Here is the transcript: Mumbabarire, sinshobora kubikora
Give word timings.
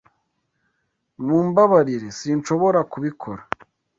Mumbabarire, 1.25 2.09
sinshobora 2.19 2.79
kubikora 2.91 3.41